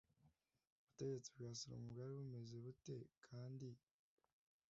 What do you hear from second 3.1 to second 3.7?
kandi